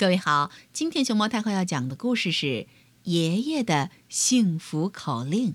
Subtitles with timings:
[0.00, 2.46] 各位好，今天熊猫太后要讲的故事是
[3.02, 5.50] 《爷爷的幸福口令》。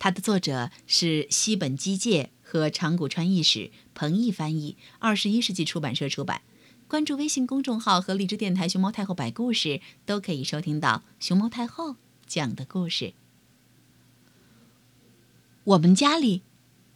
[0.00, 6.42] 它的作者是西本基介和长谷川义史，彭毅翻译，二十一世纪出版社出版。
[6.88, 11.94] 关注微信公众号和荔枝电台“熊猫太后摆故事”，都可以收听到熊猫太后
[12.26, 13.14] 讲的故事。
[15.62, 16.42] 我们家里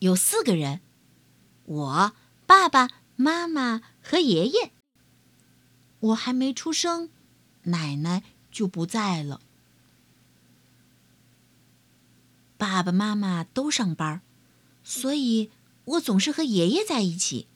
[0.01, 0.81] 有四个人：
[1.67, 2.13] 我、
[2.47, 4.74] 爸爸妈妈和爷爷。
[6.05, 7.09] 我还没出生，
[7.63, 9.41] 奶奶就不在了。
[12.59, 14.21] 爸爸妈妈都上班，
[14.83, 15.51] 所以
[15.87, 17.47] 我总是和爷爷在一起。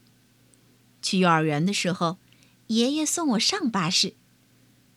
[1.02, 2.16] 去幼儿园的时候，
[2.69, 4.14] 爷爷送我上巴士；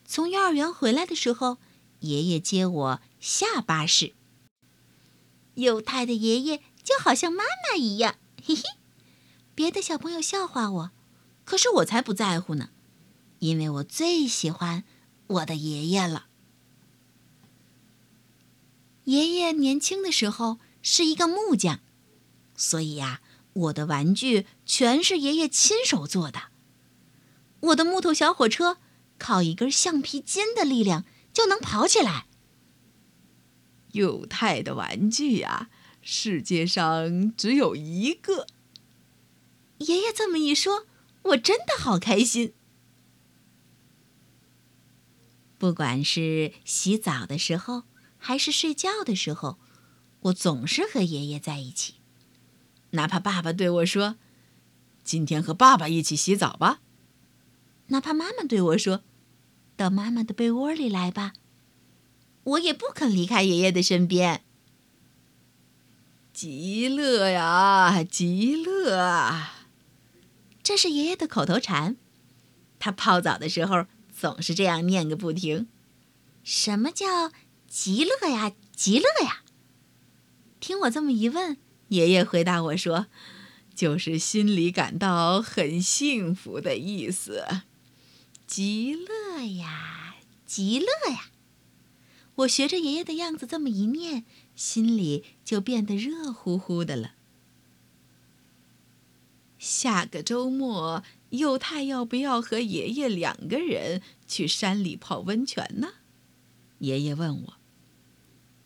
[0.05, 1.57] 从幼儿园回来的时候，
[1.99, 4.13] 爷爷接我下巴士。
[5.55, 8.63] 幼态的爷爷就好像妈妈一样，嘿嘿。
[9.53, 10.91] 别的小朋友笑话我，
[11.43, 12.69] 可是我才不在乎呢。
[13.41, 14.83] 因为我最喜欢
[15.25, 16.27] 我的爷爷了。
[19.05, 21.79] 爷爷年轻的时候是一个木匠，
[22.55, 23.21] 所以呀，
[23.53, 26.49] 我的玩具全是爷爷亲手做的。
[27.61, 28.77] 我的木头小火车
[29.17, 32.27] 靠一根橡皮筋的力量就能跑起来。
[33.93, 35.71] 幼态的玩具呀，
[36.03, 38.45] 世界上只有一个。
[39.79, 40.85] 爷爷这么一说，
[41.23, 42.53] 我真的好开心。
[45.61, 47.83] 不管是洗澡的时候，
[48.17, 49.59] 还是睡觉的时候，
[50.21, 51.97] 我总是和爷爷在一起。
[52.89, 54.15] 哪怕爸爸对我说
[55.05, 56.79] ：“今天和爸爸一起洗澡吧。”
[57.93, 59.03] 哪怕妈妈对我说
[59.77, 61.33] ：“到妈妈的被窝里来吧。”
[62.43, 64.43] 我也不肯离开爷爷的身边。
[66.33, 69.45] 极乐呀，极乐！
[70.63, 71.97] 这是爷爷的口头禅。
[72.79, 73.85] 他泡澡的时候。
[74.15, 75.67] 总是这样念个不停。
[76.43, 77.31] 什么叫
[77.67, 78.51] 极乐呀？
[78.75, 79.43] 极乐呀！
[80.59, 81.57] 听我这么一问，
[81.89, 83.07] 爷爷回答我说
[83.73, 87.45] ：“就是心里感到很幸福的意思。”
[88.47, 91.31] 极乐呀，极乐呀！
[92.35, 97.13] 我学着爷爷的样子这么一念，心里就变得热乎乎的了。
[99.61, 101.03] 下个周末。
[101.29, 105.93] 幼太要不要和爷爷两个人去山里泡温泉呢？
[106.79, 107.53] 爷爷问我。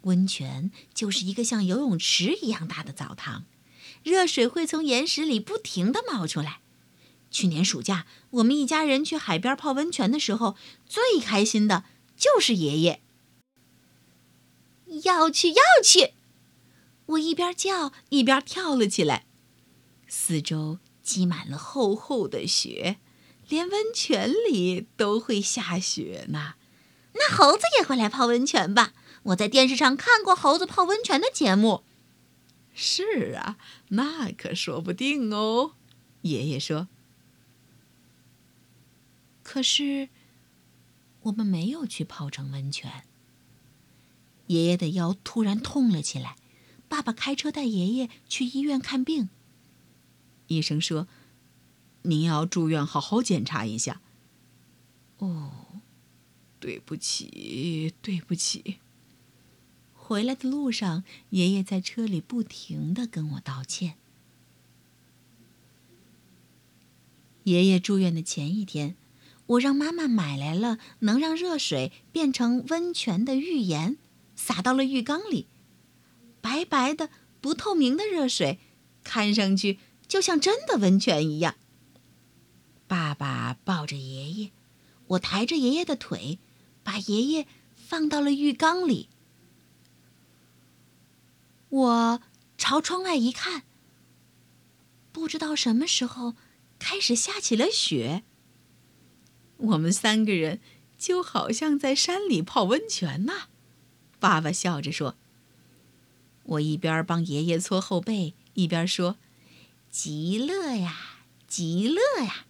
[0.03, 3.43] 温泉就是一个像游泳池一样大的澡堂，
[4.03, 6.61] 热水会从岩石里不停地冒出来。
[7.29, 10.55] 去年暑假，我们一家人去海边泡温泉的时候，
[10.87, 11.83] 最开心的
[12.15, 13.01] 就是爷爷。
[15.03, 16.13] 要去，要去！
[17.07, 19.27] 我一边叫一边跳了起来，
[20.07, 20.79] 四周。
[21.05, 22.97] 积满了厚厚的雪，
[23.47, 26.55] 连温泉里都会下雪呢。
[27.13, 28.91] 那猴子也会来泡温泉吧？
[29.21, 31.83] 我在电视上看过猴子泡温泉的节目。
[32.73, 33.57] 是啊，
[33.89, 35.73] 那可说不定哦。
[36.23, 36.87] 爷爷说。
[39.43, 40.09] 可是，
[41.21, 43.03] 我们没有去泡成温泉。
[44.47, 46.35] 爷爷的腰突然痛了起来，
[46.89, 49.29] 爸爸开车带爷爷去医院看病。
[50.47, 51.07] 医生说
[52.03, 54.01] ：“您要住院，好好检查一下。”
[55.17, 55.51] 哦，
[56.59, 58.77] 对不起，对不起。
[59.93, 63.95] 回来的路上，爷爷在车里不停的跟我道歉。
[67.45, 68.95] 爷爷住院的前一天，
[69.47, 73.97] 我让妈妈买来了能让热水变成温泉的浴盐，
[74.35, 75.47] 撒到了浴缸里。
[76.41, 77.09] 白白的、
[77.41, 78.59] 不透明的热水，
[79.03, 79.79] 看上去……
[80.15, 81.55] 就像真的温泉一样。
[82.87, 84.51] 爸爸抱着爷爷，
[85.07, 86.39] 我抬着爷爷的腿，
[86.83, 87.45] 把爷爷
[87.75, 89.09] 放到了浴缸里。
[91.67, 92.21] 我
[92.57, 93.63] 朝窗外一看，
[95.11, 96.35] 不知道什么时候
[96.79, 98.23] 开始下起了雪。
[99.57, 100.61] 我们三个人
[100.97, 103.49] 就好像在山里泡温泉呢。
[104.21, 105.17] 爸爸笑着说
[106.55, 109.17] ：“我一边帮爷爷搓后背，一边说。”
[109.97, 110.93] 极乐呀，
[111.47, 112.45] 极乐呀！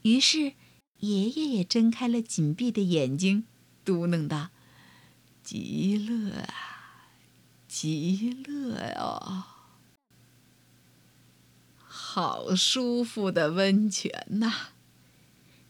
[0.00, 0.54] 于是，
[1.00, 3.44] 爷爷也睁开了紧闭的眼睛，
[3.84, 4.48] 嘟囔道
[5.44, 7.10] ：“极乐啊，
[7.68, 9.44] 极乐哦，
[11.76, 14.68] 好舒服的温泉呐！”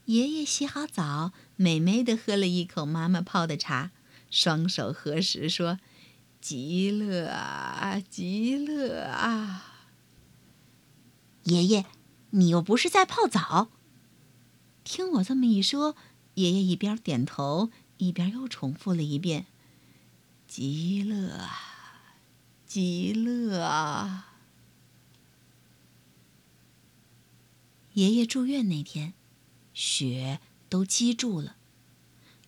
[0.07, 3.91] 爷爷洗好澡，美美的喝了一口妈妈泡的茶，
[4.31, 5.81] 双手合十说
[6.41, 9.71] ：“极乐啊，极乐啊！”
[11.45, 11.87] 爷爷，
[12.31, 13.71] 你又不是在泡澡。
[14.83, 15.97] 听我这么一说，
[16.35, 19.47] 爷爷一边点头，一边又重复了一遍
[20.49, 22.17] ：“极乐啊，
[22.67, 24.35] 极乐啊！”
[27.95, 29.15] 爷爷住院那天，
[29.73, 31.57] 雪都积住了，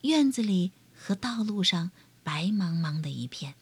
[0.02, 1.92] 院子里和道路上
[2.24, 3.54] 白茫茫的一片。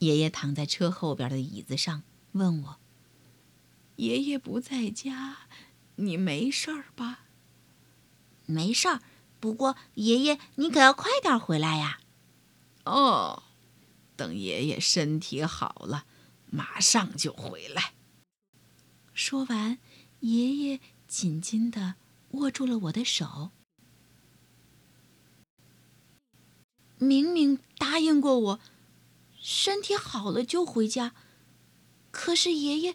[0.00, 2.02] 爷爷躺在车后边的椅子上，
[2.32, 2.76] 问我
[4.02, 5.46] ：“爷爷不在家，
[5.96, 7.26] 你没事儿吧
[8.46, 9.00] ？”“没事儿，
[9.38, 12.00] 不过爷爷，你可要快点回来呀。
[12.84, 13.44] ”“哦，
[14.16, 16.04] 等爷爷身体好了，
[16.50, 17.94] 马上就回来。”
[19.14, 19.78] 说完。
[20.20, 20.78] 爷爷
[21.08, 21.96] 紧紧地
[22.30, 23.50] 握住了我的手。
[26.98, 28.60] 明明答应过我，
[29.40, 31.12] 身体好了就回家，
[32.12, 32.94] 可是爷爷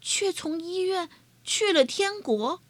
[0.00, 1.08] 却从医院
[1.42, 2.62] 去了天国。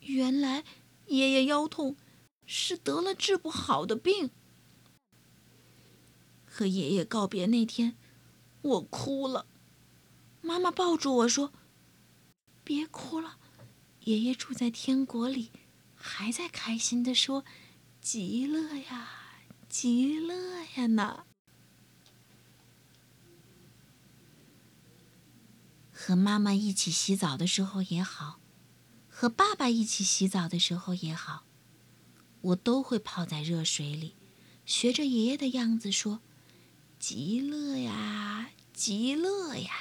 [0.00, 0.64] 原来
[1.06, 1.96] 爷爷腰痛
[2.44, 4.30] 是得了治不好的病。
[6.44, 7.96] 和爷爷告别那天，
[8.62, 9.46] 我哭了。
[10.40, 11.52] 妈妈抱住我说。
[12.64, 13.38] 别哭了，
[14.00, 15.52] 爷爷住在天国里，
[15.94, 17.44] 还在开心地说
[18.00, 19.08] ：“极乐呀，
[19.68, 20.34] 极乐
[20.76, 21.26] 呀呢。”
[26.06, 28.38] 和妈妈一起洗澡的时候也好，
[29.08, 31.42] 和爸爸一起洗澡的时候也好，
[32.42, 34.14] 我都会泡在热水里，
[34.64, 36.20] 学着爷爷的样子说
[37.00, 39.72] ：“极乐呀，极乐呀。”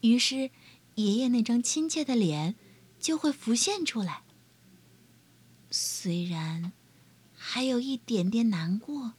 [0.00, 0.50] 于是。
[0.94, 2.56] 爷爷那张亲切的脸
[2.98, 4.24] 就会浮现出来，
[5.70, 6.72] 虽然
[7.36, 9.12] 还有一点点难过，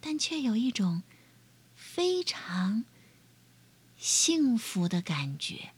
[0.00, 1.04] 但却有一种
[1.76, 2.84] 非常
[3.96, 5.75] 幸福的感觉。